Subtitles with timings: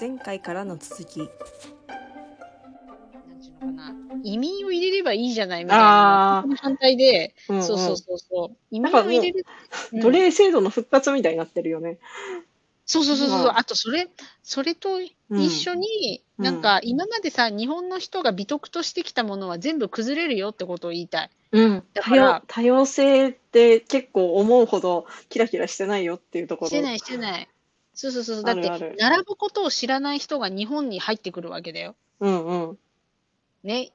[0.00, 1.32] 前回からの続きなんて
[3.46, 3.94] いうのかな。
[4.22, 6.44] 移民を入れればいいじゃないみたいなあ。
[6.56, 8.56] 反対で、うんうんそうそうそうそう。
[8.70, 9.44] 移民を入れる。
[9.92, 11.98] うん奴隷制度の復活みたいになってるよね。
[12.86, 13.38] そうそうそうそう。
[13.44, 14.08] まああと、それ、
[14.42, 21.30] それと一緒に、うんなんか、今までさ、日本の人が美徳としてきたものは全部崩れるよってことを言いたい。
[21.52, 21.82] うん。
[21.92, 26.68] だから多様、多様性って結構思うほどキラキラしてないよっていうところ。
[26.70, 27.48] してない、してない。
[28.08, 28.44] そうそうそう。
[28.44, 31.94] だって、あるある並ぶことを知らない人が日本に入ってくるわけだよ。
[32.20, 32.78] うんうん。
[33.62, 33.92] ね。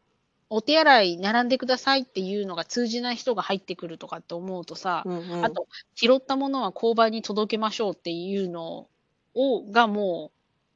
[0.48, 8.88] お手洗い並んでくださいっていうのが通じない人が入ってくるとかって思うとさ、うんうん、あと、拾ったものは交番に届けましょうっていうの
[9.34, 10.32] を、がも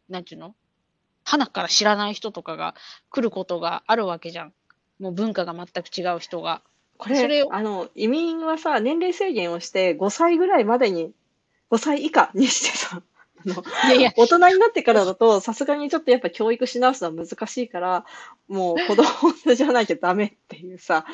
[0.09, 0.55] う、なんていうの？
[1.23, 2.73] 花から知らない人とかが
[3.11, 4.53] 来ることがあるわけじゃん。
[4.99, 6.63] もう文化が全く違う人が。
[6.97, 11.13] これ、それをあの、移民はさ、年齢制限をして5歳ぐらいまでに、
[11.69, 13.03] 5歳以下にしてさ、
[13.45, 18.05] いやいや、大人になってからだと、さすがにちょっとやっぱ教育し直すのは難しいから、
[18.47, 21.05] もう子供じゃなきゃダメっていうさ、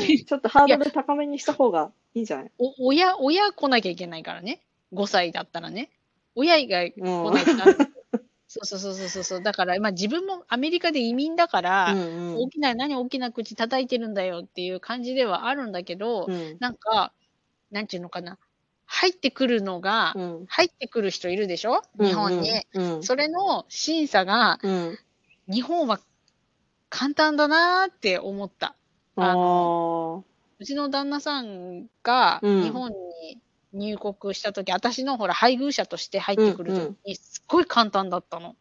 [0.00, 2.50] ちょっとハードル高めにした方がいいんじゃない？
[2.58, 4.62] お親、親来なきゃいけないからね。
[4.92, 5.90] 5歳だったらね。
[6.34, 7.74] 親以外来もないとダメ。
[8.46, 9.42] そうそうそうそうそう。
[9.42, 16.56] だから、まあ自分もアメリカで移民だから、うん大きな、何大きな口叩いてるんだよっていう感じではあるんだけど、うん。
[16.60, 17.12] なんか、
[17.72, 18.38] なんていうのかな。
[18.96, 20.46] 入ってくるのが、うん。
[20.46, 21.82] 入ってくる人いるでしょ？
[22.00, 22.50] 日本に。
[22.74, 23.02] うん。
[23.02, 24.98] それの審査が、うん。
[25.48, 25.98] 日本は
[26.90, 28.76] 簡単だなーって思った。
[29.16, 30.24] ああの
[30.58, 33.40] うちの旦那さんがうん日本に
[33.72, 38.54] 入国したとき、私のほら配偶者として入ってくるときに、すっごい簡単だったの。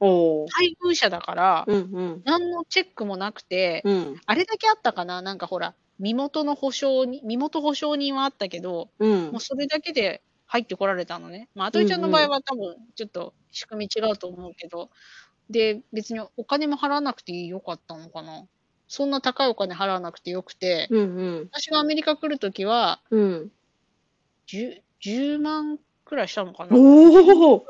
[0.00, 2.22] 配偶者だから、うんうん。
[2.24, 4.20] 何のチェックもなくて、うん。
[4.26, 5.22] あれだけあったかな？
[5.22, 9.40] なんかほら、身元の保証に、身元保証人はあったけど、うんもう。
[9.40, 11.48] それだけで入ってこられたのね。
[11.54, 14.90] まあ、あといちゃんの場合は多分、ちょっと仕組み違うと思うけど、
[15.50, 18.46] で、別にお金も払わなくてよかったのかな。
[18.88, 21.48] そんな高いお金払わなくてよくて、うんうん。
[21.52, 23.52] 私がアメリカ来るときは、うん。
[24.48, 26.76] 10, 10万くらいしたのかな。
[26.76, 27.66] おお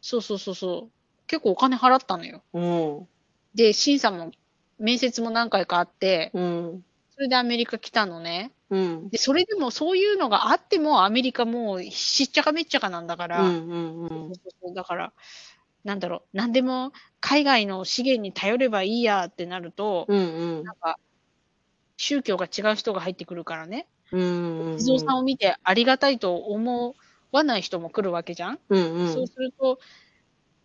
[0.00, 1.26] そうそうそうそう。
[1.26, 2.42] 結構お金払ったのよ。
[2.52, 3.08] うん。
[3.54, 4.30] で、審査も、
[4.78, 6.84] 面接も何回かあって、うん。
[7.14, 8.52] それでアメリカ来たのね。
[8.70, 9.08] うん。
[9.08, 14.74] で、それでもそういうのがあっても、アメリカもうしっちゃかめっちゃかなんだから、うんうんうん。
[14.74, 15.12] だから、
[15.84, 20.98] なんだろう、なんでも海外の資源に頼ればいいやってなると、うんうんなんか、
[21.96, 24.78] 宗教が違う人が入ってくるからね、うんうん。
[24.78, 26.96] 地蔵さんを見てありがたいと思
[27.30, 29.12] わない人も来るわけじゃん、うんうん。
[29.12, 29.78] そうすると、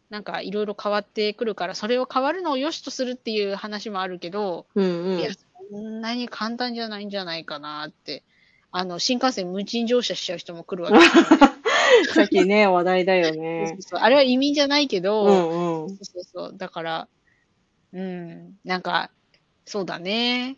[0.10, 5.40] なんかいろいろ変わってくるから、それを変わるのを良しとするっていう話もあるけど、うんうんいや、そ
[5.78, 8.24] んなに簡単じゃないんじゃないかなって。
[8.72, 11.00] あの、新幹線無賃乗車しちゃう人も来るわけ
[12.14, 13.82] さっきね、話題だよそうねそう。
[13.82, 15.90] そうあれは移民じゃないけど、うんうん。
[15.90, 16.58] そうそうそう。
[16.58, 17.08] だから、
[17.94, 19.10] うん、なんか、
[19.66, 20.58] そうだね。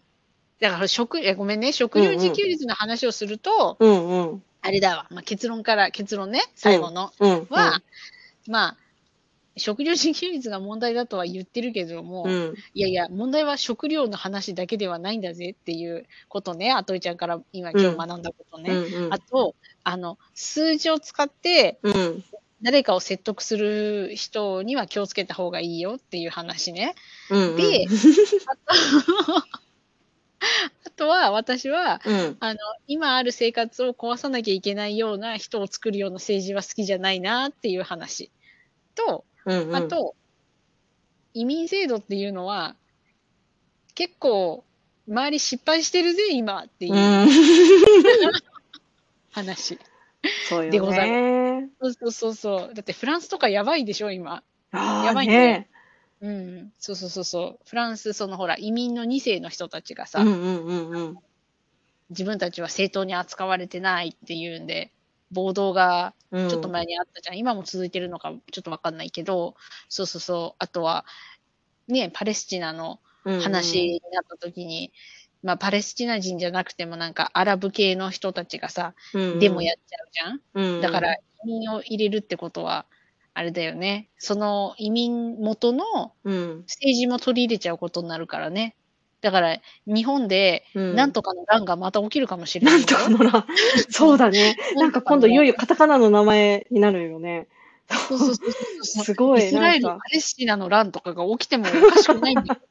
[0.60, 4.44] だから食、えごめんね、食料自給率の話をすると、うんうん。
[4.62, 7.48] あれだわ、まあ、結論から、結論ね、最後の、うん。
[7.50, 7.82] は、
[8.48, 8.78] まあ、
[9.58, 12.56] 食料自給率が問題だとは言ってるけども、うん。
[12.74, 18.74] いやいや、問題は食料の話だけではないんだぜっていうことね、あといちゃんから今今日学んだことね。
[18.74, 22.24] うんうんあと、あの、数字を使ってうん。
[22.64, 26.94] 誰かを説得する人には気をつけた方がいいよっていう話ね。
[27.30, 27.56] うん。
[27.56, 27.88] で、
[30.86, 32.38] あとは私は、うん。
[32.40, 38.32] あの、今ある生活を壊さなきゃいけないような人を作るような政治は好きじゃないなっていう話。
[38.94, 39.76] と、うんうん。
[39.76, 40.16] あと、
[41.34, 42.76] 移民制度っていうのは、
[43.96, 44.64] 結構、
[45.08, 47.30] 周り失敗してるぜ、今っていううん
[49.32, 49.80] 話。
[50.70, 51.70] でございね。
[51.82, 52.74] そうそうそうそう。
[52.74, 54.44] だってフランスとかやばいでしょ、今。
[54.72, 55.70] やばいねね。
[56.22, 56.74] うん。
[56.78, 57.60] そうそうそうそう。
[57.68, 61.18] フランス、そのほら、移民の2世の人たちがさ、うんうんうんうん。
[62.12, 64.92] 自分たちは正当に扱われてないっていうんで、
[65.32, 67.38] 暴動がうんちょっと前にあったじゃん。
[67.38, 69.56] 今も続いてるのかちょっとわかんないけど、
[69.90, 70.56] そうそうそう。
[70.60, 71.06] あとは、
[71.88, 74.92] ね、パレスチナの話になった時に、
[75.44, 80.76] まあ、パレスチナ人じゃなくてもなんかアラブ系の人たちがさ、デモやっちゃうじゃん。
[80.76, 82.86] うんだから、移民を入れるってことは、
[83.34, 84.10] あれだよね。
[84.18, 86.64] その移民元のうん。
[86.68, 88.76] 政治も取り入れちゃうことになるからね。
[89.22, 92.88] だから、日本で、うんなんとかの乱がまた起きるかもしれなないんよ。
[92.88, 93.46] とかのな。
[93.90, 94.58] そうだね。
[94.76, 97.48] なんか今度いよいよカタカナの名前になるよね。
[97.90, 98.52] そうそうそう
[98.84, 99.06] そう。
[99.06, 102.62] すごいイスラエル、パレスチナの乱とかが起きてもおかしくないんだよ。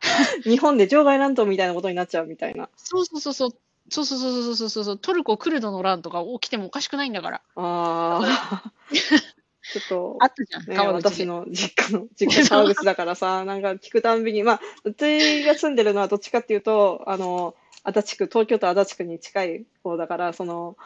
[0.44, 2.68] 日本で場外乱闘みたいなことになっちゃうみたいな。
[2.76, 3.50] そうそうそうそう。
[3.90, 4.98] そうそうそうそうそうそう。
[4.98, 7.40] トルコ、クルドの乱とか起きてもおかしくないんだから。
[7.56, 8.72] ああ。
[9.72, 11.08] ちょっと、あったじゃん、ね、川口で。
[11.08, 20.76] 私の実家の、実家 川口だからさ、 なんか聞くたんびに、まあ、うちが住んでるのはどっちかっていうと、あの、足立区、東京都足立区に近い方だから、その、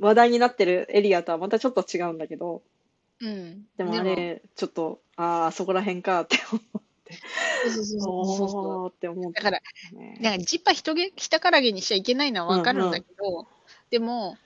[0.00, 2.62] 話題になってるエリアとはまたちょっと違うんだけど、
[3.20, 3.66] うん。
[3.76, 7.14] でもあれ、ちょっと、ああ、そこら辺かって思って、
[7.72, 9.60] そうそうそうそうって思ってだから、
[9.98, 10.18] ね。
[10.20, 13.46] なんかジッパ人げ人からげにしちゃいけないのはわかるんだけど、
[13.90, 14.36] でも、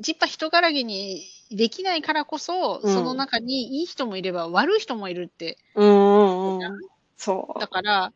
[0.00, 5.58] ジッパ人からげにできないからこそ、うんその中にいい人もいれば悪い人もいるって。
[5.74, 6.80] うんうんうん。
[7.16, 7.60] そう。
[7.60, 8.12] だから、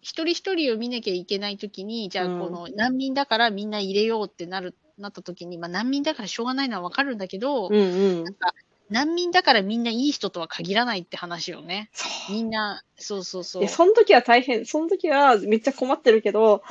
[0.00, 8.34] 一人一人を見なきゃいけないときに、じゃあうんこの難民だからみんな入れようってなる、なったときに、まあ難民だからしょうがないのはわかるんだけど、うんうんなん。
[8.34, 8.54] か
[8.88, 11.90] 難民だからみんないい人とは限らないって話よね。
[11.92, 12.32] そう。
[12.32, 13.68] みんな、そうそうそう。
[13.68, 16.62] その時は大変、その時はめっちゃ困ってるけど、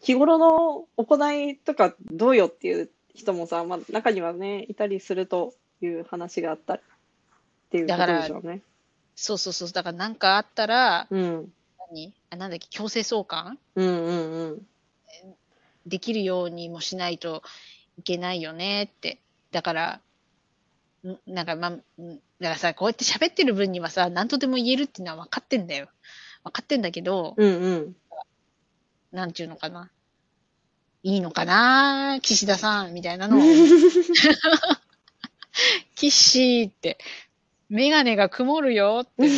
[0.00, 6.80] 日頃の行いとかどうよっていう人もさ、まあ、中にはね、いたりするという話があったっ
[7.70, 8.60] ていうことでしょうね。
[9.16, 9.72] そうそうそう。
[9.72, 11.52] だからなんかあったら、うん。
[11.90, 12.12] 何？
[12.30, 13.58] あなんだっけ、強制送還？
[13.76, 14.66] うんうんうん。
[15.86, 17.42] できるようにもしないと
[17.98, 19.18] いけないよねって。
[19.52, 20.00] だから、
[21.06, 21.76] んなんかまあ、ん
[22.40, 25.88] だからさ、こうやって喋ってる分にはさ、何とでも言えるっていうのは分かってんだよ。
[26.42, 27.96] 分かってんだけど、うんうん。
[29.12, 29.90] なんちゅうのかな。
[31.04, 33.40] いいのかな岸田さんみたいなのを、
[35.94, 36.96] キッシーって、
[37.68, 39.30] メガネが曇るよってね。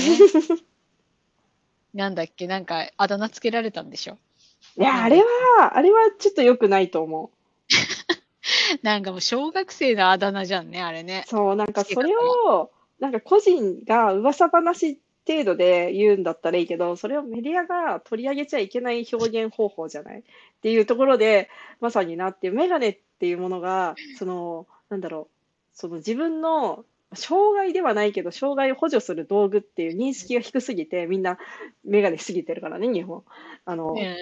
[1.93, 4.17] なんだっけ、なんかあだ名つけられたんでしょ？
[4.79, 5.25] いや、あれ
[5.59, 7.33] は、あれはちょっと良くないと思
[8.83, 11.29] なんかもう小学生のあだ名じゃんね、あれねう。。
[11.29, 12.71] そう、なんかそれを、
[13.01, 20.21] なんか個人が噂話程度で言うんだったらいいけど、それをメディアが取り上げちゃいけない表現方法じゃない？
[20.21, 20.23] っ
[20.63, 21.49] ていうところで、
[21.81, 25.35] まさになってメガネっていうものが、その、なんだろう、
[25.75, 26.85] その自分の、
[27.15, 31.39] 障害ではないけど、障害を補助する道具っていう認識が低すぎて、みんな
[31.85, 33.23] メガネしすぎてるからね、日本。
[33.65, 34.17] あの、うんうん。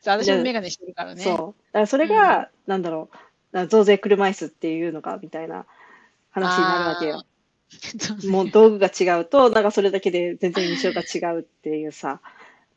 [0.00, 1.22] そう私もメガネしてるからね。
[1.22, 1.36] そう。
[1.36, 5.66] だからそれが、なんだろう、な増税車椅子っていうのか、みたいな
[6.30, 7.22] 話になるわけよ。
[8.28, 12.20] もう道具が違うと、なんかそれだけで全然印象が違うっていうさ。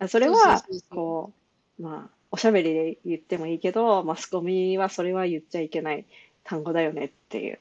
[0.07, 1.31] それはこ
[1.79, 6.05] う、まあ、おしゃべりで言ってもいいけど、マスコミはそれは言っちゃいけない
[6.43, 7.59] 単語だよねっていう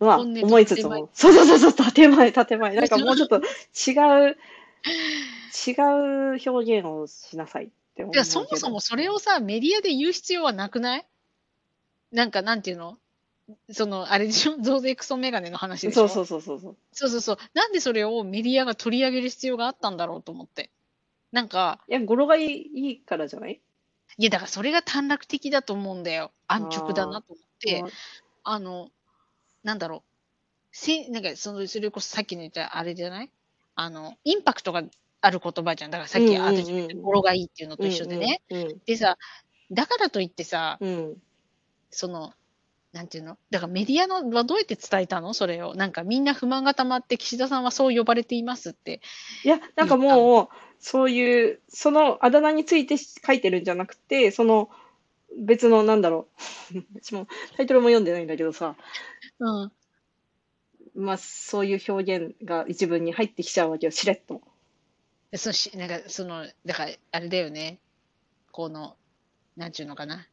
[0.00, 2.74] のは思いつつも、そうそうそうそう、建前、建前。
[2.76, 4.36] なんかもうちょっと違う、
[5.68, 5.72] 違
[6.36, 11.06] う表現をしなさいって思ういや、そもそもそれをさ、メディアで言う必要はなくない？
[12.12, 12.98] なんか、なんていうの？
[13.70, 14.56] その、あれでしょ？
[14.60, 16.08] 増税クソメガネの話でしょ？
[16.08, 16.76] そうそうそうそうそう。
[16.92, 17.36] そうそうそう。
[17.54, 20.70] なんでそれをメディアが取り上げる必要があったんだろうと思って。
[21.32, 23.60] なんか、いや、語呂がいいいいからじゃない？
[24.18, 26.32] いや、だからそれが短絡的だと思うんだよ。
[26.48, 27.80] 安直だなと思って。
[27.80, 27.90] うん
[28.48, 28.90] あの、
[29.64, 30.10] なんだろう。
[30.72, 33.32] せなんかその、それこそさっきの言ったあれじゃない？
[33.76, 34.82] あの、インパクトが
[35.20, 35.90] ある言葉じゃん。
[35.90, 38.42] だからさっき、うんうんうんあと言った語呂がいいっていうのと一緒でね。。
[38.50, 39.18] うんでさ、
[39.72, 41.16] だからといってさ、うんうん。
[41.90, 42.34] その、
[42.96, 43.36] なんていうの？
[43.50, 45.34] だからメディアのはどうやって伝えたの？
[45.34, 45.74] それを。
[45.74, 49.02] なんかみんな不満が溜まって岸田さんはそう呼ばれていますって。
[49.44, 50.48] いや、なんかもう、
[50.78, 54.70] そういう、そのあだ名について書いてるんじゃなくて、その
[55.38, 56.28] 別の、なんだろ
[56.72, 56.78] う。
[57.04, 57.28] 私も
[57.58, 58.76] タイトルも読んでないんだけどさ、
[59.38, 59.72] うん。
[60.94, 64.40] まあ、そういう表現が一文に入ってきちゃうわけよ、しれっと。
[65.30, 67.78] でそのし、なんかその、だからあれだよね。
[68.52, 68.96] この、
[69.56, 70.26] なんていうのかな。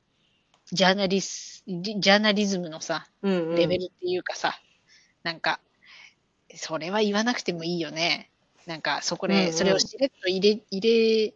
[0.71, 3.55] ジャーナリス、ジジャーナリズムのさ、うん、うん。
[3.55, 4.59] レベルっていうかさ、
[5.23, 5.59] なんか、
[6.55, 8.29] それは言わなくてもいいよね。
[8.65, 11.33] なんか、そこで、うんうんそれをしれっと入れ、入れ、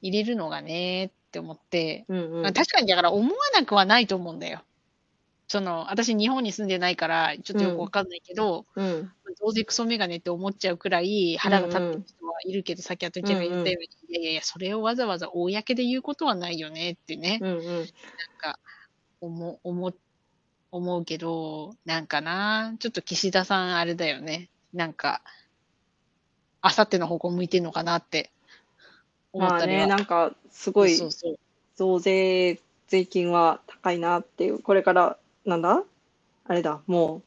[0.00, 2.42] 入れるのがねって思って、うんうん。
[2.42, 4.62] まあ確かにだから思わなくはないと思うんだよ。
[5.46, 9.12] その、私日本に住んでないから、ちょっとよくわかんないけど、うん。
[9.38, 17.64] 増税クソメガネって思っちゃうくらい腹が立ってる人はいるけど、さっきあとちゃんが言ったように、いやいやいや、それをわざわざ公で言うことはないよねってね、うんうん。
[17.78, 17.86] なん
[18.38, 18.58] か、
[19.20, 19.94] 思、思、
[20.70, 24.48] 思うけど、なんかな、ちょっと岸田さんあれだよね。
[24.72, 25.22] なんか、
[26.60, 28.30] あさっての方向向いてんのかなって
[29.32, 29.86] 思まあね、ったりは。
[29.86, 31.38] なんか、すごいそうそう。
[31.76, 35.84] 増税、税金は高いなっていう、これから、なんだ？
[36.46, 37.22] あれだ、もう、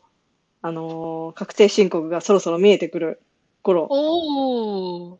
[0.61, 3.21] あのー確定申告がそろそろ見えてくる
[3.63, 5.17] 頃、おー。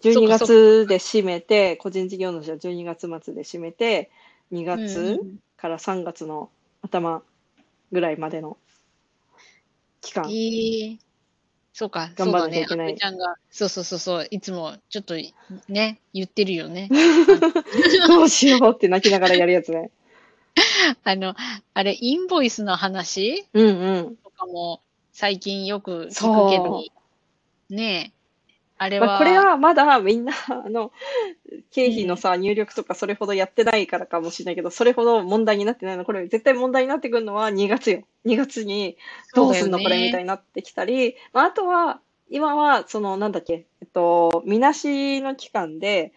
[0.00, 4.10] 12そっか月で締めて、個人事業主は12月末で締めて、
[4.52, 6.50] 2うん月うんから3月の
[6.82, 7.22] 頭
[7.92, 8.56] ぐらいまでの
[10.00, 10.30] 期間。
[10.30, 10.98] ええ
[11.72, 12.94] そうか、頑張らなきゃいけないそうだね。
[12.94, 15.14] あちゃんが、そうそうそうそう、いつもちょっと
[15.68, 16.88] ね、言ってるよね。
[18.08, 19.90] どうしようって泣きながらやるやつね。
[21.04, 21.34] あの、
[21.74, 23.46] あれ、インボイスの話？
[23.52, 24.16] うんうん。
[24.16, 24.80] とかも
[25.12, 26.84] 最近よく聞くけそど、
[27.68, 28.20] ねえ。
[28.78, 29.06] あれは。
[29.06, 30.90] まあ、これはまだみんな、あの、
[31.70, 36.04] 経費のさ、入力とかそれほどやってないからかもしれないけど、それほど問題になってないの。
[36.04, 38.02] これ絶対問題になってくるのは2月よ。
[38.24, 38.96] 2月に
[39.34, 46.12] どうすんの、ねこれみたいになってきたり、まあ、あとは、今は、その、なんだっけ、えっと、みなしの期間で、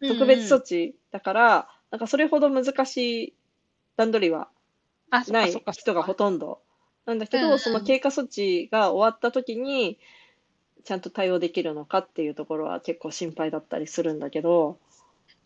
[0.00, 3.34] 特別措置だから、なんかそれほど難しい
[3.98, 4.48] 段取りは
[5.28, 6.60] ない人がほとんど
[7.04, 9.98] なんだけど、うんうんその経過措置が終わった時に
[10.84, 14.78] ちゃんと対応できるのかっていうところは結構心配だったりするんだけど、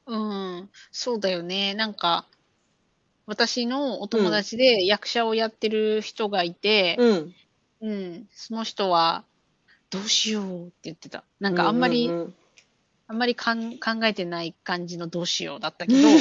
[0.06, 1.75] うん、そうだよね。
[1.75, 2.26] なんか、
[3.26, 7.35] 私のお友達で役者をやってる人がいて、うん。
[7.80, 9.25] うん、その人は、
[9.90, 11.23] どうしようって言ってた。
[11.38, 12.35] なんかあんまり、うんうん
[13.09, 16.16] あんまりかん考えてない感じのどうしようだったけど、うんね、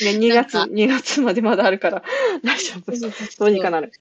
[0.00, 2.02] 2月、なんか2月までまだあるから
[2.44, 2.92] 大丈夫。
[3.38, 3.92] どうにかなる。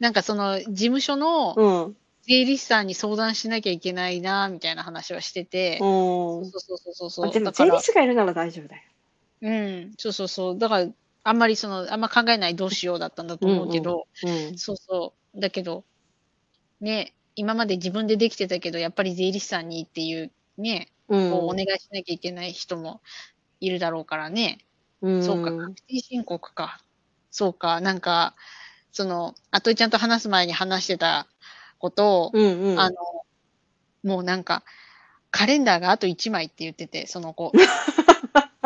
[0.00, 1.96] なんかその事務所のうん。
[2.28, 7.26] 税理士さんに相談しなきゃいけないな、みたいな話はしてて、うんそうそうそうそう。
[7.26, 8.82] あでも税理士がいるなら大丈夫だよ。
[9.40, 10.58] うん、そうそうそう。
[10.58, 10.88] だから、
[11.24, 14.58] あんまりその、あんま考えないどうしようだったんだと思うけど、うん。
[14.58, 15.40] そうそう。
[15.40, 15.84] だけど、
[16.82, 21.30] ね、今まで自分でできてたけど、やっぱり税理士さんにっていう、ね、うん。
[21.30, 23.00] こうお願いしなきゃいけない人も
[23.60, 24.58] いるだろうからね。
[25.00, 26.80] うんそうか、確定申告か。
[27.30, 28.34] そうか、なんか、
[28.92, 31.28] その、あといちゃんと話す前に話してた
[31.78, 32.80] ことを、うんうん。
[32.80, 32.96] あの、
[34.02, 34.64] もうなんか、
[35.30, 37.52] カレンダーがあと1枚って言ってて、その子。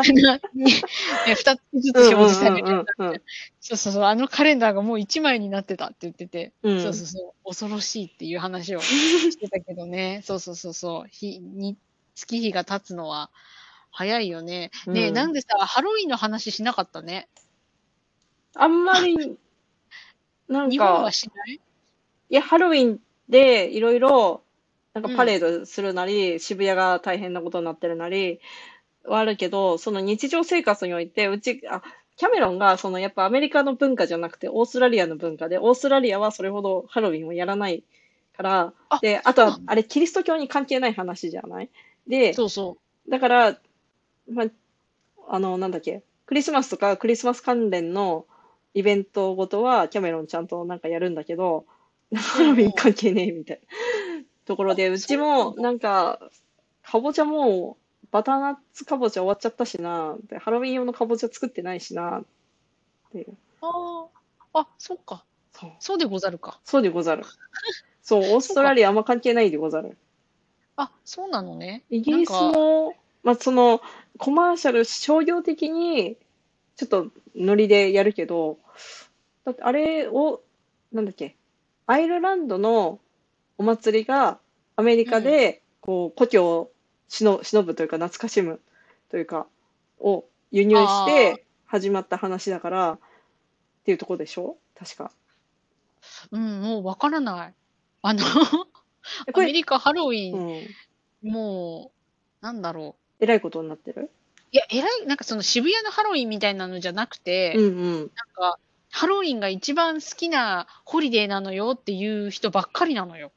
[0.03, 0.39] 2
[1.35, 2.67] つずつ表示される。
[2.67, 3.21] うんうんうんうん
[3.65, 6.81] そうそうそう、あのカレンダーがもう1枚になってたって言ってて、うん。
[6.81, 11.77] そうそうそう、恐ろしいっていう話をしてたけどね、 そうそうそうそう、日に
[12.13, 13.29] 月日が経つのは
[13.91, 14.71] 早いよね。
[14.87, 15.13] ねえ、うん。
[15.13, 17.29] なんでさ、ハロウィンの話しなかったね？
[18.55, 19.15] あんまり、
[20.49, 21.55] なんか日本は、しない？
[21.55, 24.43] いや、ハロウィンでいろいろ、
[24.93, 28.41] なんかパレードするなり、渋谷が大変なことになってるなり、
[29.05, 31.81] はあるけど、その日常生活において、うち、あ、
[32.15, 37.83] キャメロンが、そのやっぱアメリカの文化じゃなくて、オーストラリアの文化で、オーストラリアはそれほどハロウィンをやらない
[38.37, 41.69] から、あで、あとはあれ、キリスト教に関係ない話じゃない？
[42.07, 42.77] で、そうそ
[43.09, 43.57] だから、
[44.29, 44.47] まあ、
[45.27, 48.25] あの、なんだっけ、クリスマスとかクリスマス関連の
[48.73, 51.65] イベントごとはキャメロンちゃんとなんかやるんだけど、
[52.15, 56.19] ハロウィン関係ねえみたいなところで、うちもなんか、
[56.83, 57.82] かぼちゃもう
[58.13, 62.23] バターナッツかぼちゃ終わっちゃったしな、でハロウィン用のかぼちゃ作ってないしな、っ
[63.11, 63.31] ていう。
[63.31, 63.35] う。
[63.61, 64.05] あ
[64.53, 65.25] あ、あ、そっか。
[65.51, 65.71] そう。
[65.79, 66.59] そうでござるか。
[66.63, 67.23] そうでござる。
[68.03, 69.97] そう、オーストラリアあんま関係ないでござる。
[70.75, 71.81] あ、そうなのね。
[71.89, 72.93] イギリスも、
[73.23, 73.81] まあ、その、
[74.19, 76.15] コマーシャル、商業的に、
[76.75, 78.59] ちょっとノリでやるけど、
[79.43, 80.41] だってあれを、
[80.91, 81.35] なんだっけ、
[81.87, 82.99] アイルランドの
[83.57, 84.37] お祭りが
[84.75, 86.72] アメリカで、こう、故郷を
[87.13, 88.59] しの忍ぶというか、懐かしむ
[89.11, 89.45] というか、
[89.99, 92.99] を輸入して始まった話だから、っ
[93.85, 94.57] ていうところでしょ？
[94.75, 95.11] 確か。
[96.31, 97.53] うん、もうわからない。
[98.01, 98.25] あの、
[99.31, 100.39] アメリカハロウィう
[101.23, 101.31] ン、ん。
[101.31, 101.91] も
[102.41, 103.23] う、なんだろう。
[103.23, 104.09] えらいことになってる？
[104.51, 107.99] いや、えらい、なんかその渋谷のハロウィンみたいなのじゃなくて、うんうん。
[107.99, 108.57] なんか、
[108.91, 113.31] ハロウィンが一番好きなホリデーなのよっていう人ばっかりなのよ。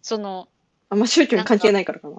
[0.00, 0.48] その、
[0.88, 2.16] あんま宗教に関係ないからかな。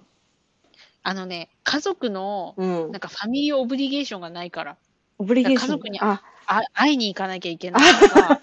[1.08, 3.00] あのね、家族の、うんなん。
[3.00, 4.76] かファミリーオブリゲーションがないから、
[5.18, 5.62] オブリゲーション。
[5.62, 8.40] 家族にあ、あ会いに行かなきゃいけないとか、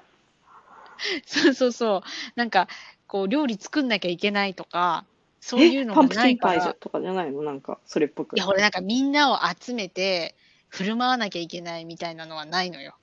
[1.26, 2.02] そうそうそう、
[2.36, 2.68] なんか、
[3.06, 5.04] こう、料理作んなきゃいけないとか、
[5.42, 7.42] そういうのがパンプないからキンパイじゃ、とかじゃないの？
[7.42, 8.38] なんか、それっぽく。
[8.38, 10.34] いや、俺なんかみんなを集めて、
[10.70, 12.94] 振る舞わなきゃいけないみたいなのはないのよ。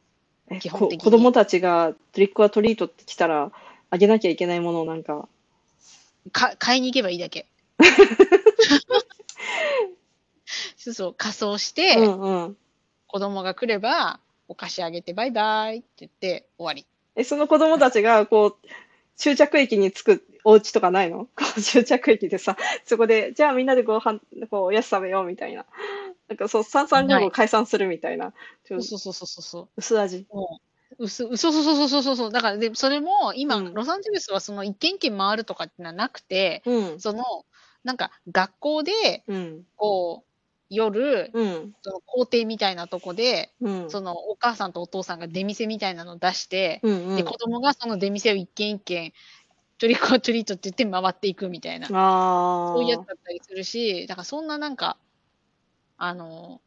[0.49, 3.51] え基本的にこ子供たちがトリックはトリートって来たら、
[3.91, 5.29] あげなきゃいけないものをなんか、
[6.31, 7.45] か買いに行けばいいだけ。
[10.77, 12.57] そうそう、仮装して、うんうん。
[13.07, 16.85] 子供が来れば、お菓子あげてバイバイって言って終わり。
[17.15, 18.67] え、その子供たちが、こう、
[19.15, 21.27] 終着駅に着くお家とかないの？
[21.61, 22.55] 終着駅でさ、
[22.85, 24.19] そこで、じゃあみんなでご飯、
[24.49, 25.65] こう、おやつ食べようみたいな。
[26.27, 28.33] なんかそう、三三五五解散するみたいな。
[28.65, 29.69] そうそうそうそうそう。
[29.77, 30.27] 薄味。
[30.31, 30.59] も
[30.99, 32.31] う、うす、うそうそうそうそうそうそう。
[32.31, 36.99] だから、で、それも、今、うんロサンゼルスはその一軒一軒回るとかってのはなくて、うん。
[36.99, 37.23] その、
[37.83, 39.63] なんか、学校で、うん。
[39.75, 40.27] こう、
[40.69, 41.73] 夜、うん。
[41.81, 43.89] その校庭みたいなとこで、うん。
[43.89, 47.15] そのお母さんとお父さんが出店みたいなのを出して、うんうん。
[47.15, 49.13] で、子供がその出店を一軒一軒、
[49.77, 52.73] トリックオアトリートって言って回っていくみたいな、ああ。
[52.73, 54.97] そういうやつだったりするし、だからそんななんか、
[55.97, 56.61] あの、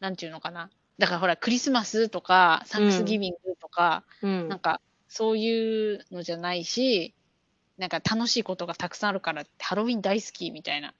[0.00, 0.70] なんていうのかな。
[0.98, 7.14] だからほら、クリスマスとか、サンクスギビングとか、うんなんか、そういうのじゃないし、
[7.78, 10.94] なんか楽しいことがたくさんあるからって、ハロウィン大好きみたいな。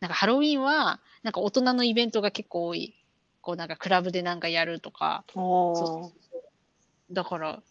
[0.00, 2.94] なんかハロウィンは、なんか大人のイベントが結構多い。
[3.40, 5.24] こうなんかクラブでなんかやるとか。
[5.28, 7.62] そうだから、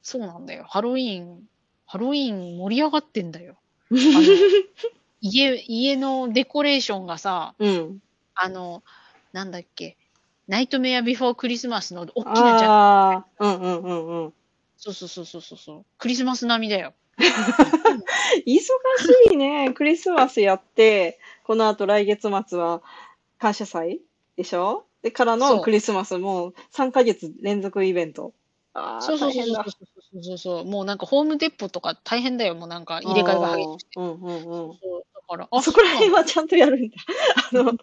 [0.00, 0.64] そうなんだよ。
[0.68, 1.42] ハロウィン、
[1.84, 3.58] ハロウィン盛り上がってんだよ。
[5.20, 8.02] 家、家のデコレーションがさ、うん。
[8.34, 8.82] あの、
[9.32, 9.98] なんだっけ、
[10.46, 12.74] ナイトメアビフォークリスマスの大きなジャック。
[12.74, 14.34] ああ、うんうんうんうん。
[14.76, 15.86] そうそうそうそうそうそう。
[15.98, 16.94] クリスマス並みだよ。
[18.46, 18.72] 忙し
[19.32, 19.72] いね。
[19.72, 22.82] クリスマスやって、この後来月末は
[23.38, 24.00] 感謝祭
[24.36, 24.84] でしょ？
[25.02, 28.32] で、からのクリスマスも3ヶ月連続イベント。
[28.74, 29.32] ああ、そうそう。
[29.32, 30.64] そうそうそうそう。
[30.64, 32.54] もうなんかホームデポとか大変だよ。
[32.54, 34.00] もうなんか入れ替えが激しくて。
[34.00, 34.78] うんうんうん。
[34.78, 36.96] そうだから、あそこら辺ははちゃんとやるんだ。
[37.52, 37.74] あの、あの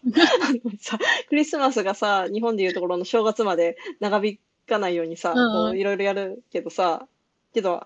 [0.79, 7.07] さ、クリスマスがさ、日本でいうところの正月まで長引かないようにさ、こういろいろやるけどさ、
[7.53, 7.83] けど、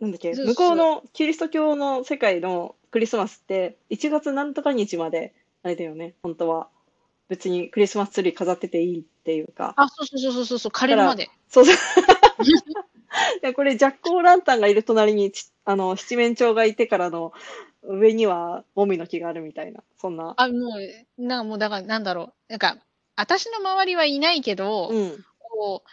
[0.00, 6.68] なんだっけ、向こうのキリスト教の世界のクリスマスって、1月なんとか日まで、あれだよね、本当は。
[7.28, 9.74] 別にクリスマスツリー飾ってていいっていうか。
[9.76, 11.28] あ、そうそうそうそうそう、枯れるまで。
[11.48, 11.76] そうそう。
[13.42, 17.32] いや、これ、ジャック・オー・ランタンがいる隣にち、あの、七面鳥がいてからの、
[17.82, 20.34] 上には、もみの木があるみたいな、そんな。
[20.36, 20.76] あ、も
[21.18, 22.32] う、なんかもうだから、なんだろう。
[22.48, 22.76] なんか、
[23.16, 25.24] 私の周りはいないけど、うん。
[25.38, 25.88] こう、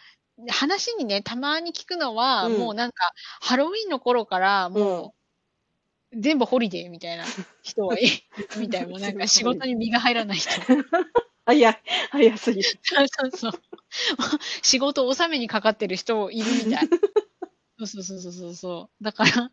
[0.49, 3.11] 話にね、たまに聞くのは、うんもうなんか、
[3.41, 5.15] ハロウィンの頃から、も
[6.13, 8.09] う、全部ホリデーみたいな人はいる
[8.55, 8.87] みたい。
[8.87, 10.67] もうなんか仕事に身が入らない人。
[11.45, 11.79] あ、いや、
[12.11, 12.79] 早すぎる。
[12.83, 13.51] そうそうそう。
[14.63, 16.89] 仕事納めにかかってる人いるみたい。
[17.79, 19.03] そうそうそうそうそうそう。
[19.03, 19.51] だから、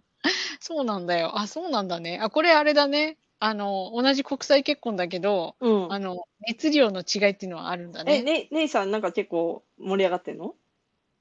[0.60, 1.38] そうなんだよ。
[1.38, 2.18] あ、そうなんだね。
[2.22, 3.18] あ、これあれだね。
[3.40, 5.98] あの、同じ国際結婚だけど、うんあ。
[6.00, 6.16] の、
[6.48, 8.22] 熱量の違いっていうのはあるんだえ、ね。
[8.22, 10.56] ね、姉さんなんか結構盛り上がってんの？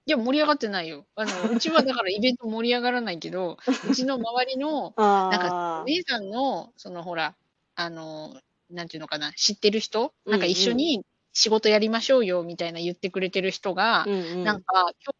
[0.09, 1.05] いや、盛り上がってないよ。
[1.15, 3.57] あの、 うちはだからイベント盛り上がらないけど、
[3.93, 5.84] うちの周りの、なんか、ああ。
[5.86, 7.36] 姉さんの、そのほら、
[7.75, 10.12] あの、なんていうのかな、知ってる人？
[10.25, 14.43] うんなんか一緒に仕事やりましょうよ、みたいな言ってくれてる人が、うんうん。
[14.43, 15.15] なんか、今日、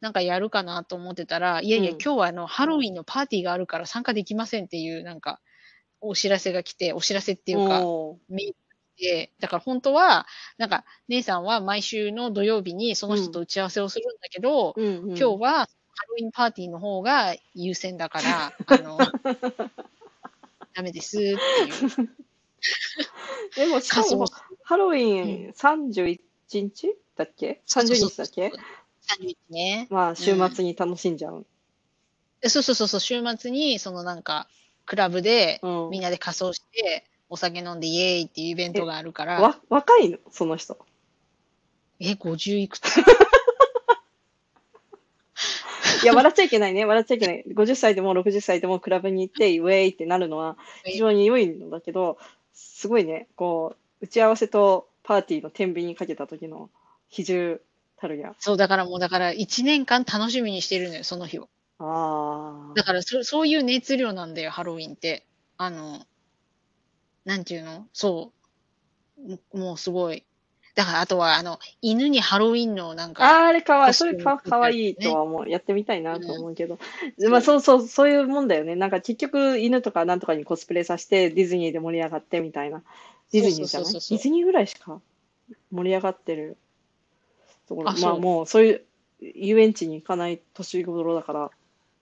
[0.00, 5.40] なんかやるかなと思ってたら、いやいや、うん今日はあの、ハロウィンのパーティーがあるから参加できませんっていう、なんか、
[6.00, 7.80] お知らせが来て、お知らせっていうか、
[8.28, 8.56] メール
[8.96, 10.26] て、だから本当は、
[10.58, 15.08] なんか、姉さんは毎週の土曜日にその人と打ち合わせをするんだけど、うんうん。
[15.10, 15.50] 今日は
[15.96, 18.98] ハロウィンパーティーの方が優先だから、あの、
[20.74, 21.34] ダメですってい
[22.02, 22.10] う。
[23.56, 24.26] でも、しかも
[24.62, 26.18] ハロウィン31
[26.52, 28.52] 日だっけ ?30 日だっけ
[29.18, 29.86] ?30 日ね。
[29.90, 31.46] まあ、週末に楽しんじゃう。
[32.40, 34.48] でそうそうそうそう、週末に、そのなんか、
[34.86, 35.90] クラブで、うん。
[35.90, 40.18] みんなで仮装して、お酒飲んでイエーイっていうイベントがあるから、わ、若いの？
[40.30, 40.78] その人。
[42.00, 42.98] え、50いくつ？
[46.02, 46.84] いや、笑っちゃいけないね。
[46.84, 47.44] 笑っちゃいけない。
[47.46, 52.18] 50歳でも60歳でもクラブに行って、ウェイってなるのは非常に良いのだけど、
[52.52, 56.68] すごいね、こう、打ち合わせとパーティーの天秤にかけた時の
[57.08, 57.60] 比重
[57.96, 58.34] たるや。
[58.38, 61.48] そう、だからもう、だから1年間楽しみにしてるのよ、その日を。
[61.78, 62.74] ああ。
[62.74, 65.24] だからそ、そういう熱量なんだよ、ハロウィンって。
[65.56, 66.04] あの、
[67.24, 67.86] なんていうの？
[67.92, 68.32] そ
[69.18, 69.30] う。
[69.30, 70.24] ももうすごい。
[70.74, 73.94] だから、あとは、あの、犬にハロウィンのなんか、あーあれかわいい。
[73.94, 75.48] それかかわいいとは思う。
[75.48, 76.78] やってみたいなと思うけど。
[77.30, 78.74] まあそうそう、そういうもんだよね。
[78.74, 82.82] なんか結局犬とかなんとかにコスプレさせてディズニーで盛り上がってみたいな。
[83.30, 83.92] ディズニーじゃない？
[83.92, 85.00] ディズニーぐらいしか
[85.70, 86.56] 盛り上がってる
[87.68, 87.84] ところ。
[87.84, 88.84] まああそうもうそういう
[89.20, 91.50] 遊園地に行かない年頃だから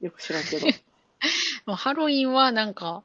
[0.01, 0.67] よく知らんけど。
[1.77, 3.05] ハロウィンはなんか、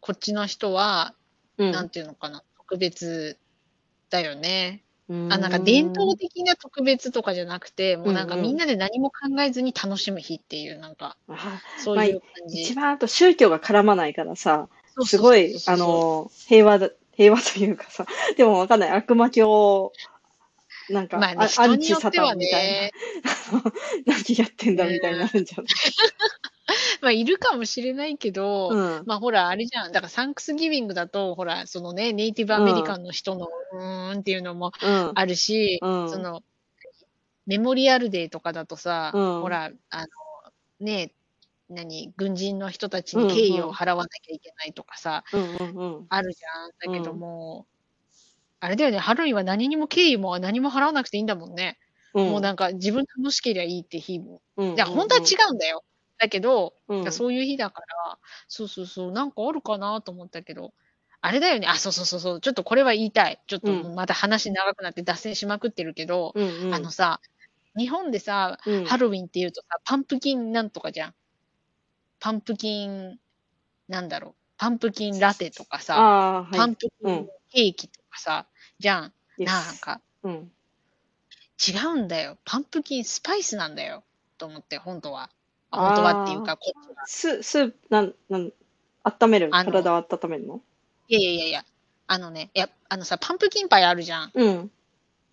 [0.00, 1.14] こっちの人は、
[1.58, 1.70] うん。
[1.72, 3.38] なんていうのかな、特別
[4.10, 4.82] だよね。
[5.08, 12.62] うんあ、なんか伝統的な特別とかじゃなくて、もうなんかみんなで何も考えずに楽しむ日っていう、なんか、あそういう感じ。
[12.62, 14.68] 一番あと宗教が絡まないからさ、
[15.04, 18.90] すごい、あの、平和だ、平和というかさ、 でもわかんない。
[18.90, 19.92] 悪魔教、
[20.88, 22.92] なんか、まあね、あア人ンチサタンみたいね、
[24.06, 24.14] な。
[24.14, 25.66] 何やってんだみたいになるんじゃない？
[27.02, 29.02] まあいるかもしれないけど、うん。
[29.06, 29.92] まあほら、あれじゃん。
[29.92, 35.12] だからサンクスギビングだと、ほら、そのね、ネイティブアメリカンの人のうーんっていうのもうん。
[35.14, 36.42] あるし、うんその、
[37.46, 40.06] メモリアルデーとかだとさ、うんほら、あの、
[40.80, 41.12] ね、
[41.68, 46.06] 何、軍人の人たちに敬意を払わなきゃいけないとかさ、うんうんうん。
[46.08, 46.92] あるじゃん。
[46.92, 47.66] だけども、
[48.60, 51.78] あれだよね、ハロウィンは何にも敬意も何も払わなくていいんだもんね。
[52.14, 52.30] うん。
[52.30, 54.40] もうなんか自分楽しければいいって日も。
[54.56, 55.84] うん、いや、本当は違うんだよ。
[56.24, 57.12] だけど、うん。
[57.12, 60.72] そういう日だから、そうそうそう、なんかあるかなと思ったけど、
[61.20, 63.40] あれだよね、あ、そうそうそうそう、ちょっとこれは言いたい。
[63.46, 66.74] ちょっとうんまた話長くなって脱線しまくってるけど、うんうん。
[66.74, 67.20] あのさ、
[67.76, 71.14] 日本でさ、うん、ハロウィンって言うとさ、パンプキンなんとかじゃん。
[72.20, 73.18] パンプキン、
[73.88, 76.56] なんだろう、パンプキンラテとかさ、ああ、はい。
[76.56, 78.46] パンプキンうんケーキとかさ、
[78.78, 79.12] じゃん。
[79.38, 80.52] なんか、うん。
[81.66, 82.38] 違うんだよ。
[82.44, 84.04] パンプキンスパイスなんだよ。
[84.38, 85.30] と思って、本当は。
[85.74, 87.06] あ本当はっていうか、こっちは。
[87.06, 88.52] ス、スープ、なん、なん、
[89.04, 89.48] 温める？
[89.52, 90.60] あの体を温めるの？
[91.08, 91.64] いやいやいやいや、
[92.06, 94.30] あのね、いや、あのさ、パンプキンパイあるじゃん。
[94.34, 94.70] うん。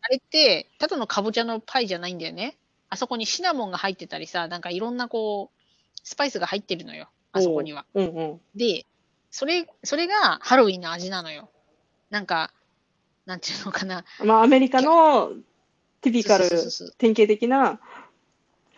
[0.02, 2.58] あれって、ただのかぼちゃのパイじゃないんだよね。
[2.90, 7.08] あそこにシナモンが入ってたりさ、なんかいろんなこう、スパイスが入ってるのよ。
[7.32, 7.86] あそこには。
[7.94, 8.42] うんうん。
[8.56, 8.86] で、
[9.30, 11.50] それ、それがハロウィンの味なのよ。
[12.10, 12.52] なんか、
[13.26, 14.04] なんていうのかな。
[14.26, 15.32] まあ、アメリカの
[16.02, 16.50] ティピカル
[16.98, 17.80] 典型的な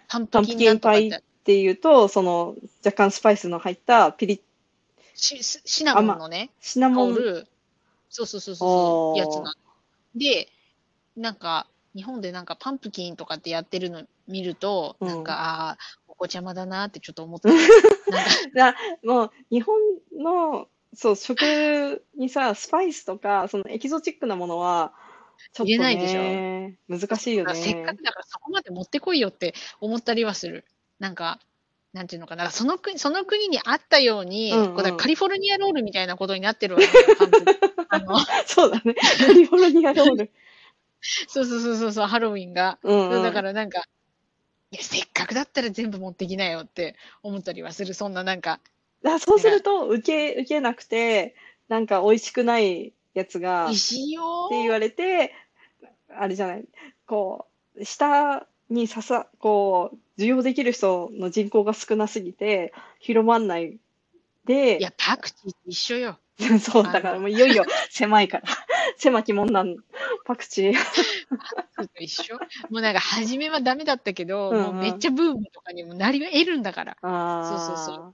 [0.10, 1.10] パンプキンパイ
[1.44, 4.42] って、ていうと、その、若干スパイスの入ったピリッ、
[5.14, 7.16] シシシナモンのね、シナモン、
[8.10, 9.52] そうそうそうそうやつなの。
[10.16, 10.48] で、
[11.18, 15.78] なんか、日本でなんかパンプキンとかってやってるの見ると、うんなんか、ああ、
[16.08, 17.50] お子ちゃまだなってちょっと思って
[18.56, 18.76] た。
[19.04, 19.76] もう、日本
[20.18, 24.94] の、そう、食にさ、スパイスとか、そのエキゾチックなものは、
[25.52, 27.98] ちょっと入れないでしょね、難しいよせっかね。
[27.98, 30.66] くだからそこまで持ってこいよって思ったりはする。
[31.00, 31.40] なんか、
[31.94, 36.88] なんていうのかな、その国その国にあったように、うんうんカリフォルニアロールみたいなことになってるわけ
[38.48, 38.96] そうだね。
[39.26, 40.32] カリフォルニアロール。
[41.28, 42.80] そうそうそうそうそう、ハロウィンが。
[42.82, 43.24] うん、うん。
[43.24, 43.84] だからなんか、
[44.72, 47.94] いや、せっかくだったら全部持ってきなよって思ったりはする。
[47.94, 48.60] そんななんか、
[49.06, 51.36] あそうすると、受け、受けなくて、
[51.68, 55.34] なんか美味しくないやつが、っ石よて言われて、
[56.10, 56.66] あれじゃない、
[57.06, 63.78] こう、下にささ、こう、受容できる人の人口が少なすぎて、広まんない
[64.46, 66.20] でい、や、パクチーと一緒よ。
[66.60, 68.44] そう、だからもういよいよ狭いから。
[68.98, 69.78] 狭き門なん、
[70.26, 70.74] パクチー。
[72.00, 72.36] 一緒？
[72.70, 76.98] もうなんか、初めはダメだったけど、うんうんもうめっちゃブームとかにもなり得るんだから。
[77.02, 78.14] あそうそうそ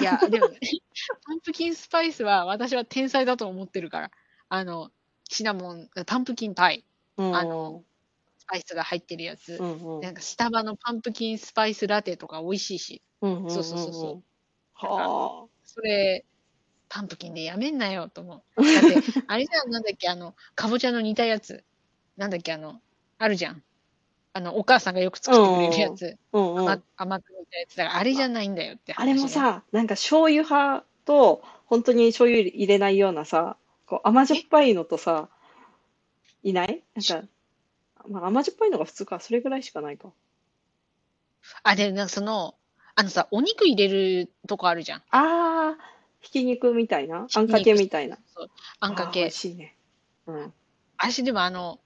[0.00, 0.58] いや、でもね、
[1.26, 4.10] パンプキンスパイスは私は天才だと思ってるから。
[4.48, 4.90] あの、
[5.28, 6.84] シナモン、パンプキンパイ、
[7.16, 7.22] う。
[7.22, 7.95] うん、あのス
[8.46, 9.56] パイスが入ってるやつ。
[9.60, 10.00] うんうん。
[10.00, 14.86] なんかスタバのパンプキンスパイスラテとか美味しいし、うんうんうんそうそうそうそう。
[14.86, 16.24] はそれ、
[16.88, 18.62] パンプキンでやめんなよと思う。
[18.62, 21.64] だって、 あれじゃん、なんだっけ、あの、かぼちゃの煮たやつ。
[22.16, 22.80] なんだっけ、あの、
[23.18, 23.62] あるじゃん。
[24.32, 26.18] あの、お母さんがよく作ってくれるやつ。
[26.32, 26.38] あ。
[26.38, 26.68] うんうん。
[26.68, 27.76] 甘甘く煮たやつ。
[27.76, 33.56] だから、あれじゃないんだよって話、あれも、さ、なんか醤油派と、本当に醤油入れないようなさ、
[33.86, 35.30] こう甘じょっぱいのとさ、
[36.42, 36.84] いない？
[36.94, 37.28] なんか、
[38.08, 40.12] まあ甘じょっぱいのが普通か、それぐらいしかないか。
[41.62, 42.54] あ、で、なんかその、
[42.94, 45.02] あのさ、お肉入れるとこあるじゃん。
[45.10, 45.82] あー、
[46.20, 47.26] ひき肉みたいな？
[47.34, 48.18] あんかけみたいな。
[48.34, 49.36] そうあんかけあー美味。
[49.36, 49.76] しいね。
[50.26, 50.52] うん。
[50.98, 51.78] 私でもあの、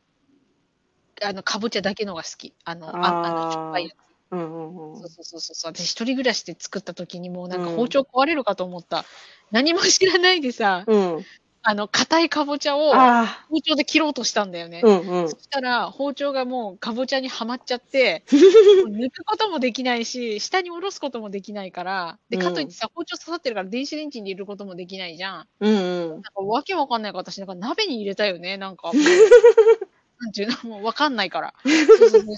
[1.23, 2.55] あの、かぼちゃだけのが好き。
[2.65, 3.95] あの、ああの、しょっぱいやつ。
[4.31, 5.09] うんうんうんそう。
[5.09, 5.73] そうそうそう。
[5.73, 9.05] 私一人暮らしで作った時にもうなんかうん包丁壊れるかと思った。
[9.51, 11.27] 何も知らないでさ、うん。
[11.63, 14.81] あの、硬いかぼちゃをあ包丁で切ろうとしたんだよね。
[14.83, 15.39] ー、うんうんそ。
[15.39, 18.25] したら包丁がもうかぼちゃにはまっちゃって、
[18.89, 25.49] 抜くこともできないし、下に下ろすこともできないから、で、かといってさ、包丁刺さってるから電子レンジに入れることもできないじゃん。
[25.61, 26.09] うんうん。
[26.11, 28.91] なんかわけわかんないから私なんか鍋に入れたよね、なんか。
[30.21, 31.55] なんていうの、もうわかんないから。
[31.65, 32.37] そうそうそう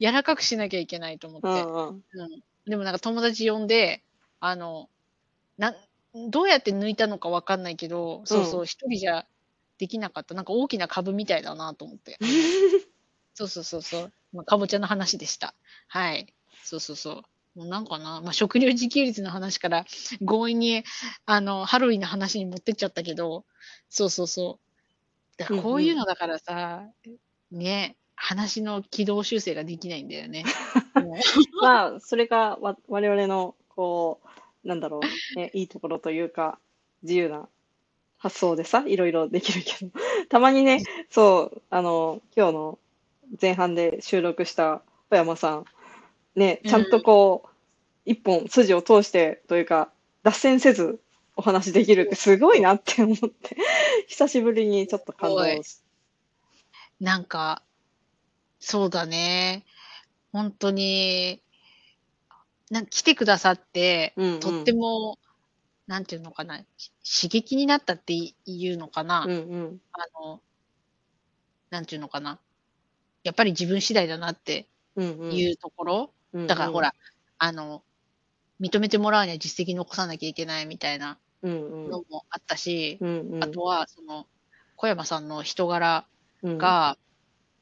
[0.00, 1.48] 柔らかくしなきゃいけないと思って。
[1.48, 2.04] うんうん。
[2.12, 2.42] うん。
[2.66, 4.02] でもなんか友達呼んで、
[4.40, 4.88] あの、
[5.58, 5.74] な、
[6.14, 9.26] どうやって抜いたのかわかんないけど、そうそうう、一人じゃ
[9.78, 10.34] できなかった。
[10.34, 12.18] なんか大きな株みたいだなと思って。
[13.34, 14.12] そうそうそうそう。
[14.32, 15.54] まあ、かぼちゃの話でした。
[15.88, 16.32] はい。
[16.62, 17.24] そうそうそ
[17.56, 17.58] う。
[17.58, 19.84] もうなんかな、まあ、食料自給率の話から
[20.26, 20.84] 強引に、
[21.26, 23.44] あの、ハロウィンの話に持ってっちゃったけど、
[23.88, 25.38] そうそうそう。
[25.38, 26.86] だからこういうのだからさ、
[27.50, 30.44] ね、話の軌道修正ができないんだよね。
[31.60, 34.28] まあ、それがわ我々の、こう、
[34.64, 35.00] なんだろ
[35.34, 36.58] う、ね、いいところというか、
[37.02, 37.48] 自由な
[38.18, 39.90] 発想でさ、いろいろできるけど、
[40.30, 42.78] たまにね、そう、あの、今日の
[43.40, 45.64] 前半で収録した小山さん、
[46.36, 47.48] ね、ちゃんとこう、
[48.04, 49.90] 一本筋を通してというか、
[50.22, 51.00] 脱線せず
[51.36, 53.56] お話できるってすごいなって思って、
[54.06, 55.82] 久しぶりにちょっと感動し
[57.00, 57.62] なんか、
[58.60, 59.64] そうだね。
[60.32, 61.42] 本当に、
[62.72, 65.18] なん来てくださって、うんうんとっても、
[65.86, 68.34] なんていうのかな、し刺激になったってい
[68.72, 69.26] うのかな。
[69.26, 69.80] うんうん。
[69.92, 70.42] あの、
[71.70, 72.40] なんていうのかな。
[73.24, 75.32] やっぱり自分次第だなってうんうん。
[75.32, 76.14] いうところ。
[76.32, 76.94] うんうんだからほ、ら、
[77.38, 77.84] あの、
[78.60, 81.90] 認めてもらうには実績残さなきゃいけないみたいなうんうん。
[81.90, 83.44] のもあったし、うんうん。
[83.44, 84.26] あとは、その、
[84.76, 86.06] 小山さんの人柄
[86.42, 86.96] うん、が、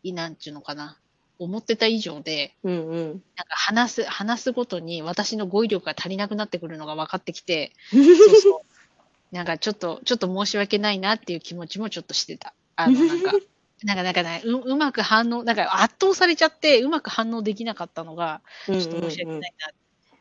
[0.04, 1.00] いいなんちゅうのかな。
[1.40, 3.06] 思ってた以上で、うんうん。
[3.08, 3.22] なんか
[3.56, 8.04] 話す、話すごとに私の語彙力が足りなくなってくるのが分かってきて、 そう
[8.36, 9.34] そう。
[9.34, 12.54] なんかちょっと、ちょっと申し訳ないなっていう気持ちもちょっとしてた。
[12.76, 13.32] あの、なんか、
[13.82, 19.72] なんか、なんかね、ううまく反応、なんか圧倒されちゃって、うまく反応できなかったのが、ちょっと申し訳ないな。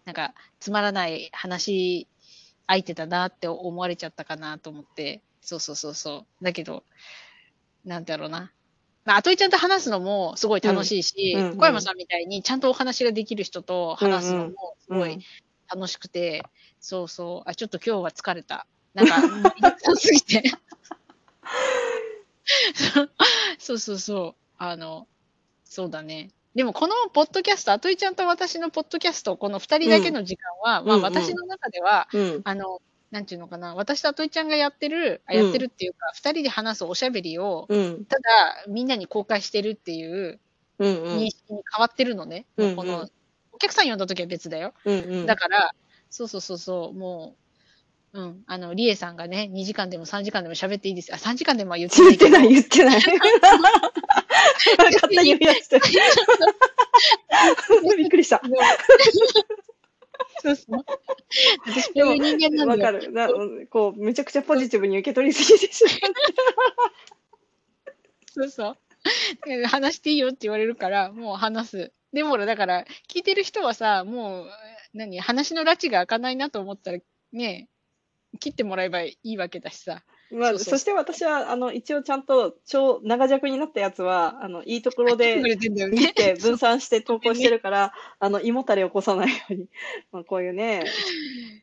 [0.06, 2.08] なんか、つまらない話
[2.68, 6.44] 相手だなって思われちゃったかなと思って、そうそうそうそう。
[6.44, 6.86] だけど、
[7.84, 8.54] なんだろうな。
[9.10, 15.20] まあ、あといちゃんと話すのもすごい楽しいし、うんうんうん小山さんみたいにちゃんとお話ができる人と話すのもすごいうん
[15.72, 16.44] 楽しくて、
[16.80, 18.68] そうそう、あ、ちょっと今日は疲れた。
[18.94, 19.16] なんか、
[19.96, 20.44] すぎて。
[23.58, 24.36] そうそうそう。
[24.58, 25.08] あの、
[25.64, 26.32] そうだね。
[26.56, 32.42] でもこのポッドキャスト、あといちゃんと私のポッドキャスト、この二人だけの時間は、まあうんうん私の中では、うん。
[32.44, 38.06] あの、なんていうのかな、私とあといちゃんがやってる、あうんやってるっていうか、二人で話すおしゃべりを、うん。
[38.06, 38.22] ただ
[38.68, 40.40] みんなに公開してるっていう
[40.80, 41.04] うん。
[41.04, 41.30] うん認。
[41.30, 42.46] 識に変わってるのね。
[42.58, 43.10] うんうんこの、
[43.52, 44.74] お客さん呼んだ時は別だよ。
[44.86, 45.00] うん。
[45.00, 45.26] うん。
[45.26, 45.74] だから、
[46.10, 47.36] そうそうそうそう、も
[48.14, 51.16] う、うん、あの、リエさんがね、2時間でも3時間でも喋っていいですよ。
[51.16, 52.28] あ、3時間でもは言ってない言っ。
[52.30, 53.02] てない、言ってない。
[54.94, 55.70] 勝手に言うやつ。
[57.98, 58.42] びっくりした。
[60.42, 60.86] そうそう。
[61.66, 62.94] 私、こういう人間なんだよ。
[62.94, 63.12] わかる。
[63.12, 63.30] な
[63.70, 65.84] こう、めちゃくちゃポジティブに受け取りすぎてし
[68.34, 68.78] そうそう。
[69.46, 71.94] で話していいよって言われるから、もう話す。
[72.14, 74.48] でもだから、聞いてる人はさ、もう、
[74.94, 77.00] 何、話の拉致が開かないなと思ったら、
[77.32, 77.70] ね、
[78.40, 80.04] 切ってもらえばいいわけだしさ。
[80.32, 85.50] まあ、そうそうそして私は、あの、一応ちゃんと、超長尺になったやつは、あの、いいところで
[85.96, 89.68] 切って分散して投稿してるから、 あの、胃もたれを起こさないように、
[90.12, 90.96] まあ、こういうね、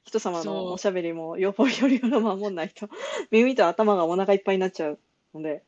[0.05, 2.89] 人様のおしゃべりも、よぼよりを守んないと、
[3.31, 5.01] 耳と頭がお腹いっぱいになっちゃう
[5.35, 5.65] ので。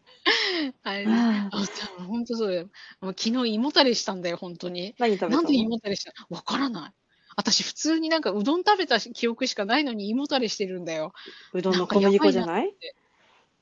[0.82, 2.70] あれ、ああ、本当そうだよ。
[3.00, 4.94] もう昨日胃もたれしたんだよ、本当に。
[4.98, 5.38] 何食べたの？
[5.38, 6.12] なんで胃もたれした？
[6.30, 6.94] わからない。
[7.38, 11.12] 私、普通になんかうどん食べた記憶しかないのに胃もたれしてるんだよ。
[11.52, 12.74] うどんの小麦粉じゃない？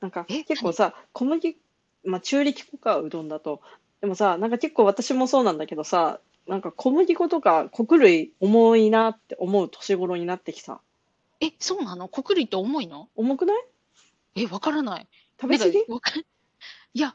[0.00, 1.58] なんか結構さ、小麦、
[2.02, 3.60] まあ中力粉か、うどんだと。
[4.00, 10.80] でもさ、なんか結構私もそうなんだけどさ、なんか小麦粉とか穀類重いなって思う年頃になってきた。
[11.40, 12.08] え、そうなの？
[12.08, 13.10] 穀類って重いの？
[13.14, 13.62] 重くない？
[14.36, 15.06] え、わからない。
[15.38, 15.74] 食べ過ぎ？
[15.74, 16.12] なんかわか
[16.94, 17.14] いや、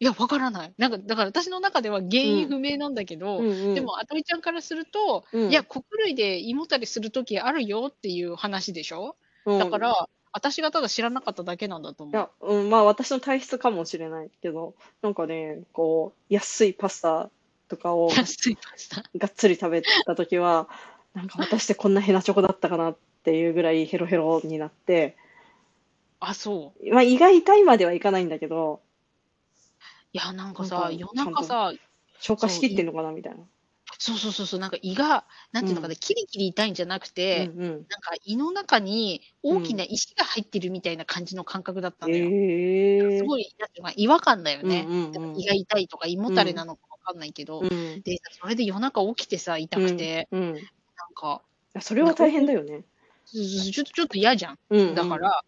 [0.00, 0.72] いや、わからない。
[0.78, 3.74] なんか、だから私の中では原因不明なんだけど、うんうん。
[3.74, 9.14] でも、あとみちゃんからすると、うんいや、穀類で胃もたれするときあるよっていう話でしょ？
[9.44, 12.14] うん、だから、私がただ知らなかっただけなんだと思う。
[12.14, 17.28] いや、うん、まあ私の体質かもしれないけど、なんかね、こう、安いパスタ
[17.68, 19.02] とかを 安いパスタ。
[19.18, 20.68] がっつり食べたときは、
[21.12, 25.16] なんか私ってこんなヘナチョコだったかなっていうぐらいヘロヘロになって、
[26.20, 26.94] あ、そう。
[26.94, 28.80] まあ胃が痛いまではいかないんだけど、
[30.12, 31.72] いや、なんかなんさ、か夜中さ、
[32.18, 33.44] 消化しきってんのかなみたいな。
[33.98, 37.70] そうそうそうそう、なんか胃が、なんていうのかな、キリキリ痛いんじゃなくて、うんうん。
[37.88, 42.24] なんか胃の中に大きな石が入ってるみたいな感じの感覚だったんだよ。
[42.24, 43.18] へえ。
[43.18, 44.84] すごい、なんていうのかな違和感だよね。
[44.88, 48.02] うんうんうん胃が痛いとか胃もたれなのかわかんないけど、うん。
[48.02, 50.40] で、それで夜中起きてさ、痛くて、うん。
[50.42, 50.54] うん。
[50.54, 50.62] なん
[51.14, 51.42] か、
[51.80, 52.84] それは大変だよね。
[53.26, 54.58] ちょっとちょっと嫌じゃん。
[54.70, 54.94] うんうん。
[54.94, 55.42] だから、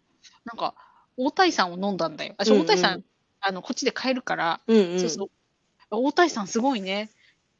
[0.45, 0.75] なんか、
[1.17, 2.33] 大谷さんを飲んだんだよ。
[2.37, 3.03] あ、そう、うんうん大谷さん、
[3.45, 4.99] あの、こっちで買えるから、うんうん。
[4.99, 5.29] そうそう。
[5.91, 7.09] 大谷さんすごいね。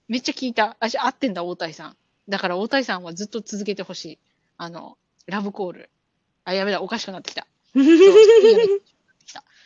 [0.07, 0.75] めっちゃ聞いた。
[0.79, 1.97] 私、合ってんだ、大谷さん。
[2.29, 4.19] だから、大谷さんはずっと続けてほしい。
[4.57, 5.89] あの、ラブコール。
[6.45, 7.45] あ、やべだ、 おかしくなってきた。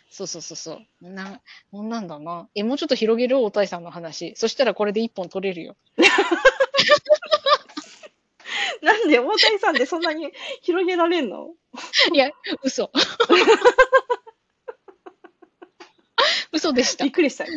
[0.10, 1.10] そうそうそうそうそう。
[1.10, 1.40] な、
[1.72, 2.48] こんなんだな。
[2.56, 3.40] え、もうちょっと広げる？
[3.44, 4.34] 大谷さんの話。
[4.36, 5.76] そしたらこれで一本取れるよ。
[8.82, 11.50] なんで大谷さんってそんなに広げられんの？
[12.14, 12.32] いや、
[12.64, 12.92] 嘘。
[16.70, 17.14] 嘘でしたびっ。
[17.14, 17.52] くりしたよ。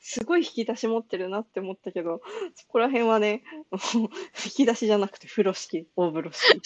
[0.00, 2.20] すごい引き出し持ってるなって思ったけど、
[2.54, 3.42] そこら辺はね、
[3.92, 4.08] 引
[4.50, 6.60] き出しじゃなくて風呂敷、大風呂敷。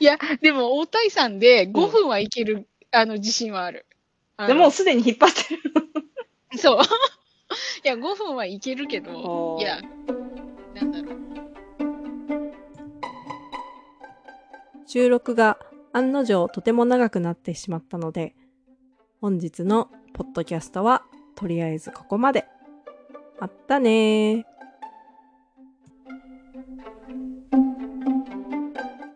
[0.00, 3.86] いや、でも大谷さんで5分はいける、あの、自信はある。
[4.36, 5.62] あのでもうすでに引っ張ってる。
[6.58, 6.82] そう。
[7.84, 9.80] いや、5分はいけるけど、いや、
[10.74, 11.22] なんだろう。
[14.86, 15.58] 収録が
[15.92, 18.34] 案の定とても長くなってしまったので、
[19.22, 21.04] 本日のポッドキャストは
[21.36, 22.44] とりあえずここまで。
[23.38, 24.46] あったね。